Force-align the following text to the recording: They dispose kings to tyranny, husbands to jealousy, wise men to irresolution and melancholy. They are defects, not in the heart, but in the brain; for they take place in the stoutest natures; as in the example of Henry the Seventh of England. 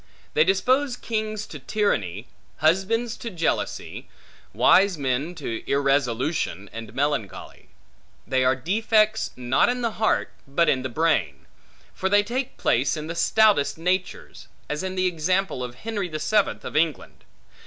They 0.33 0.43
dispose 0.43 0.97
kings 0.97 1.45
to 1.45 1.59
tyranny, 1.59 2.25
husbands 2.57 3.15
to 3.17 3.29
jealousy, 3.29 4.09
wise 4.51 4.97
men 4.97 5.35
to 5.35 5.63
irresolution 5.69 6.71
and 6.73 6.95
melancholy. 6.95 7.69
They 8.25 8.43
are 8.43 8.55
defects, 8.55 9.29
not 9.35 9.69
in 9.69 9.83
the 9.83 9.99
heart, 10.01 10.31
but 10.47 10.69
in 10.69 10.81
the 10.81 10.89
brain; 10.89 11.45
for 11.93 12.09
they 12.09 12.23
take 12.23 12.57
place 12.57 12.97
in 12.97 13.05
the 13.05 13.13
stoutest 13.13 13.77
natures; 13.77 14.47
as 14.67 14.81
in 14.81 14.95
the 14.95 15.05
example 15.05 15.63
of 15.63 15.75
Henry 15.75 16.07
the 16.09 16.17
Seventh 16.19 16.65
of 16.65 16.75
England. 16.75 17.23